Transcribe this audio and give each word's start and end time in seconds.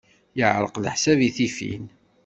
Yeɛreq 0.37 0.75
leḥsab 0.79 1.19
i 1.27 1.29
tifin. 1.37 1.85